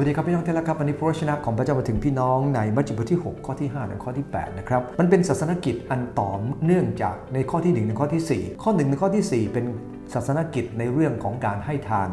[0.00, 6.30] วัสดีครับพี่น้องที่รักครับวันนี้พระวจนะของพระเจ้ามาถึงพี่น้องในมัทธิวบทที่ 6 ข้อที่ 5 และข้อที่ 8 นะครับ มันเป็นศาสนกิจอันต่อ
[6.64, 9.64] เนื่องจากในข้อที่1ในข้อที่ 4 ข้อ1ในข้อที่ 4 เป็น
[10.14, 12.08] ศาสนกิจในเรื่องของการให้ทาน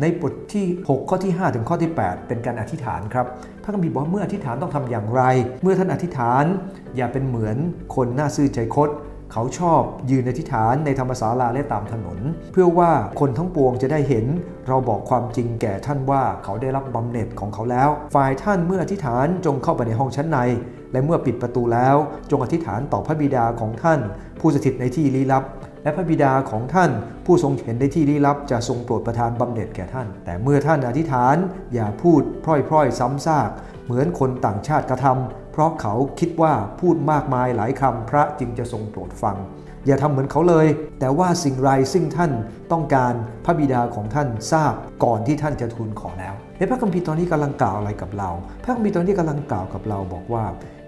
[0.00, 3.26] ในบทที่ 6 ข้อที่ 5 ถึงข้อที่ 8 เป็นการอธิษฐานครับ
[3.62, 5.22] พระคัมภีร์บอกเมื่ออธิษฐานต้องทำอย่างไร
[5.62, 6.44] เมื่อท่านอธิษฐาน
[6.96, 7.56] อย่าเป็นเหมือน
[7.94, 8.88] คนหน้าซื่อใจคด
[9.32, 12.18] เขาชอบยืนอธิษฐานในธรรมศาลาและตามถนน
[12.52, 12.90] เพื่อว่า
[13.20, 14.26] คนทั้งปวงจะได้เห็น
[14.68, 20.38] เราบอกความจริงแก่ท่านว่าเขาได้รับบำเหน็จของเขาแล้ว ฝ่ายท่านเมื่ออธิษฐานจงเข้าไปในห้องชั้นใน
[20.92, 21.96] และเมื่อปิดประตูแล้ว
[22.30, 24.00] จงอธิษฐานต่อพระบิดาของท่าน
[24.40, 25.44] ผู้สถิตในที่ลี้ลับ
[25.82, 26.90] และพระบิดาของท่าน
[27.26, 31.36] ผู้ทรงเห็นในที่ลี้ลับจะทรงโปรดประทานบำเหน็จแก่ท่าน แต่เมื่อท่านอธิษฐาน
[31.74, 33.50] อย่าพูดพร่อยๆ ซ้ำซาก
[33.84, 39.36] เหมือนคนต่างชาติกระทำ เพราะเขาคิดว่าพูดมากมายหลายคำพระจึงจะทรงโปรดฟัง
[39.86, 40.66] อย่าทำเหมือนเขาเลย
[41.00, 42.32] แต่ว่าสิ่งไรซึ่งท่าน
[42.72, 44.72] ต้องการพระบิดาของท่านทราบ
[45.04, 48.30] ก่อนที่ท่านจะทูลขอแล้ว ในพระคัมภีร์ตอนนี้กำลังกล่าวอะไรกับเรา
[48.64, 50.44] พระคัมภีร์ตอนนี้กำลังกล่าวกับเราบอกว่า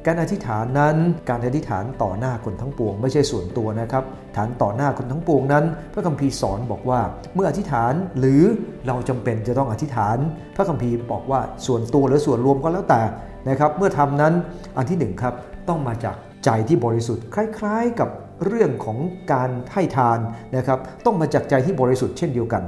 [0.06, 0.96] การอธิษฐานนั้น
[1.28, 4.04] การอธิษฐานต่อหน้าคนทั้งปวง ไม่ใช่ส่วนตัวนะครับ
[4.36, 7.00] ฐานต่อหน้าคนทั้งปวงนั้น พระคัมภีร์สอนบอกว่า
[7.34, 8.42] เมื่ออธิษฐานหรือ
[8.86, 10.16] เราจำเป็นจะต้องอธิษฐาน
[10.56, 13.02] พระคัมภีร์บอกว่าส่วนตัวหรือส่วนรวมก็แล้วแต่
[13.48, 14.32] นะครับ เมื่อทำนั้น
[14.76, 15.34] อันที่หนึ่งครับ
[15.68, 18.08] ต้องมาจากใจที่บริสุทธิ์คล้าย ๆ กับ
[18.46, 18.98] เรื่องของ
[19.32, 20.18] การให้ทาน
[20.56, 22.62] นะครับ ต้องมาจากใจที่บริสุทธิ์เช่นเดียวกัน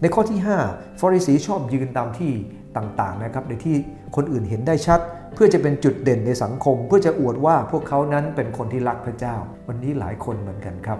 [0.00, 0.38] ในข้อที่
[0.70, 2.32] 5ฟอริสีชอบยืนตามที่
[2.76, 3.76] ต่างๆนะครับในที่
[4.16, 5.00] คนอื่นเห็นได้ชัด
[5.34, 9.36] เพื่อจะเป็นจุดเด่นในสังคม เพื่อจะอวดว่าพวกเขานั้นเป็นคนที่รักพระเจ้า
[9.68, 10.98] วันนี้หลายคนเหมือนกันครับ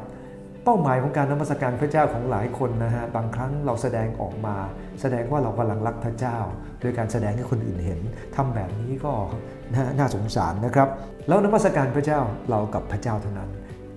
[0.64, 4.56] เป้าหมายของการนมัสการพระเจ้าของหลายคนนะฮะบางครั้งเราแสดงออกมา
[5.00, 6.36] แสดงว่าเรากำลังรักพระเจ้า
[6.80, 8.00] โดยการแสดงให้คนอื่นเห็น
[8.36, 9.12] ทำแบบนี้ก็
[9.98, 10.88] น่าสงสารนะครับ
[11.28, 13.50] แล้วนมัสการพระเจ้าเรากับพระเจ้าเท่านั้น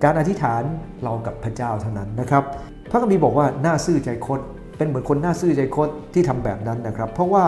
[0.04, 0.62] การอธิษฐาน
[1.04, 2.44] เรากับพระเจ้าเท่านั้นนะครับ
[2.90, 4.40] พระคัมภีร์บอกว่าหน้าซื่อใจคด
[4.76, 7.44] เป็นเหมือนคนหน้าซื่อใจคดที่ทำแบบนั้นนะครับ เพราะว่า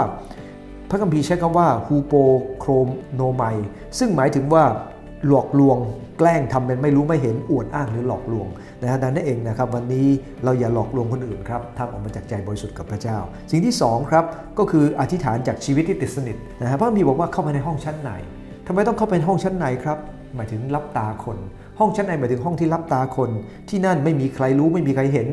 [0.90, 2.14] พระคัมภีร์ใช้คำว่าฮูโป
[2.58, 3.42] โครมโนไม
[3.98, 4.64] ซึ่งหมายถึงว่า
[5.28, 5.78] หลอกลวง
[6.18, 8.46] แกล้งทำเป็นไม่รู้ไม่เห็นอวดอ้างหรือหลอกลวง
[8.82, 10.06] นะฮะดังนั้นเองนะครับ วันนี้
[10.44, 13.18] เราอย่าหลอกลวงคนอื่นครับทำออกมาจากใจบริสุทธิ์กับพระเจ้า
[13.50, 14.24] สิ่งที่2ครับ
[14.58, 18.12] ก็คืออธิษฐานจากชีวิตที่ติดสนิทนะฮะพระคัมภีร์บอกว่าเข้ามาในห้องชั้นไหน
[18.66, 19.98] ทำไมต้องเข้าไปห้องชั้นในครับ
[20.36, 21.38] หมายถึงรับตาคน
[21.78, 23.30] ห้องชั้นในหมายถึงห้องที่รับตาคน
[23.68, 25.28] ที่นั่นไม่มีใครรู้ไม่มีใครเห็น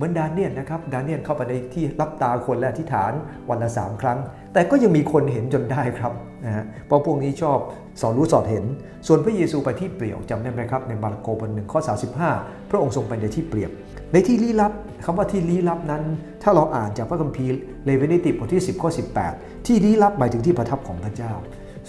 [0.00, 3.12] เหมือนดานเนียนนะครับดานเนียนเข้าไปในที่รับตาคนและอธิษฐาน
[3.50, 4.18] วันละสามครั้ง
[4.52, 6.12] แต่ก็ยังมีคนเห็นจนได้ครับ
[6.44, 7.58] นะฮะเพราะพวกนี้ชอบ
[8.00, 8.64] สอนรู้สอดเห็น
[9.06, 11.80] ส่วนพระเยซูไปที่เปลี่ยวจำได้ไหมครับในมาระโกบทหนึ่งข้อ
[12.24, 13.70] 35 พระองค์ทรงไปในที่เปรียบ
[14.12, 14.72] ในที่ลี้ลับ
[15.04, 16.02] คำว่าที่ลี้ลับนั้น
[16.42, 17.52] ถ้าเราอ่านจากพระคัมภีร์
[17.84, 18.90] เลเวนิติบทที่ 10ข้อ
[19.26, 21.32] 18 ที่ลี้ลับหมายถึงที่ประทับของพระเจ้า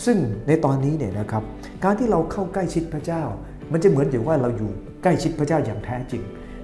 [0.05, 0.17] ซึ่ง
[0.47, 1.43] ในตอนนี้เนี่ยนะครับ
[1.83, 3.23] การที่เราเข้าใกล้ชิดพระเจ้า
[3.71, 4.71] มันจะเหมือนอย่างว่าเราอยู่
[5.03, 6.23] ใกล้ชิดพระเจ้าอย่างแท้จริง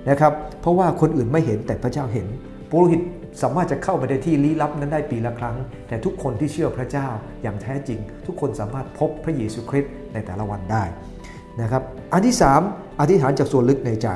[0.10, 2.28] นะครับเพราะว่าคนอื่นไม่เห็นแต่พระเจ้าเห็น
[2.70, 3.02] ปุโรหิต
[3.42, 5.56] สามารถจะเข้าไปในที่ลี้ลับนั้นได้ปีละครั้ง
[5.88, 7.08] แต่ทุกคนที่เชื่อพระเจ้า
[7.44, 10.84] อย่างแท้จริง ทุกคนสามารถพบพระเยซูคริสต์ในแต่ละวันได้
[11.62, 12.36] นะครับอันที่
[12.68, 14.08] 3 อธิษฐานจากส่วนลึกในใจ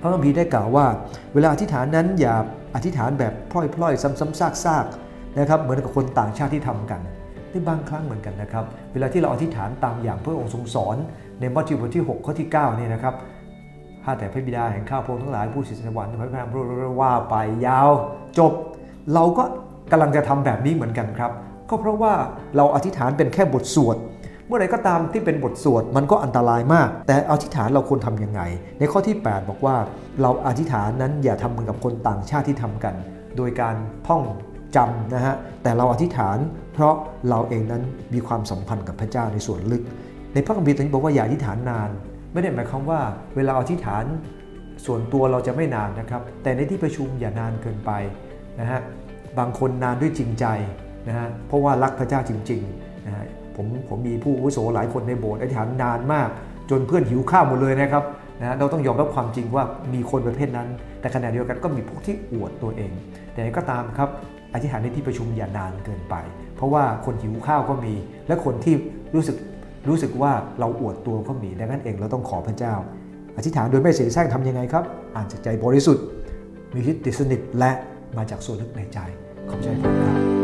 [0.00, 0.86] พระคัมภีร์ได้กล่าวว่า
[1.34, 2.34] เวลาอธิษฐานนั้นอย่า
[2.74, 7.00] อธิษฐานแบบพล่อยๆ ซ้ำๆซากๆนะครับเหมือนกับคนต่างชาติที่ทำกัน
[7.50, 10.96] ในบางครั้งเหมือนกันนะครับ เวลาที่เราอธิษฐานตามอย่างพระองค์ทรงสอน
[11.40, 13.14] ในมัทธิวบทที่6ข้อที่9นี่ยนะครับ
[14.06, 17.34] ข้าแต่พระบิดาแห่งข้าพระองค์ทั้งหลายผู้สิทธิสวรรค์พระพระว่าไป
[17.66, 17.90] ยาว
[18.38, 18.52] จบ
[19.14, 19.44] เราก็
[19.90, 21.30] กำลังจะทำแบบนี้เหมือนกันครับ
[21.70, 22.12] ก็เพราะว่า
[22.56, 23.96] เราอธิษฐานเป็นแค่บทสวด
[24.46, 28.40] เมื่อไหร่ก็ตามที่เป็นบทสวดมันก็อันตรายมาก แต่อธิษฐานเราควรทำยังไง
[28.78, 29.76] ในข้อที่ 8 บอกว่า
[30.22, 32.94] เราอธิษฐานนั้นอย่าทำเหมือนกับคนต่างชาติที่ทำกัน
[33.36, 33.76] โดยการ
[34.08, 34.22] ท่อง
[34.76, 36.38] จำนะฮะแต่เราอธิษฐาน
[36.74, 36.94] เพราะ
[37.28, 37.82] เราเองนั้น
[38.14, 39.82] มีความสัมพันธ์กับพระเจ้าในส่วนลึก
[40.34, 41.90] ในพระคัมภีร์ตรงนี้บอกว่าอย่าอธิษฐานนาน
[42.36, 43.00] ไม่ได้หมายความว่า
[43.36, 44.04] เวลาอธิษฐาน
[44.86, 47.90] ส่วนตัวเราจะไม่นานนะครับ แต่ในที่ประชุมอย่านานเกินไป
[48.60, 48.80] นะฮะ
[49.38, 50.46] บางคนนานด้วยจริงใจ
[51.08, 53.24] นะฮะเพราะว่ารักพระเจ้าจริงๆนะฮะ
[53.56, 56.28] ผมผมมีผู้อาวุโสหลายคนในโบสถ์อธิษฐานนานมาก
[56.70, 58.04] จนเพื่อนหิวข้าวหมดเลยนะครับ
[58.40, 59.64] นะเราต้องยอมรับความจริงว่า
[59.94, 60.68] มีคนประเภทนั้น
[61.00, 62.92] แต่ขณะเดียวกันก็มีพวกที่อวดตัวเอง
[63.32, 64.08] แต่ก็ตามครับ
[64.54, 66.14] อธิษฐานในที่ประชุมอย่านานเกินไป
[66.56, 67.94] เพราะว่าคนหิวข้าวก็มี
[68.28, 68.74] และคนที่
[69.14, 69.36] รู้สึก
[69.88, 72.74] รู้สึกว่าเราอวดตัวก็มีดังนั้นเองเราต้องขอพระเจ้า
[73.36, 74.84] อธิษฐานโดยไม่เสียแซงทำยังไงครับ
[75.16, 76.04] อ่านจากใจบริสุทธิ์
[76.74, 77.72] มีชีวิตติดสนิทและ
[78.16, 78.98] มาจากส่วนลึกในใจ
[79.50, 80.35] ขอบใจครับ